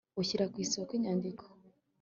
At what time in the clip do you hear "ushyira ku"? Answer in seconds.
0.21-0.57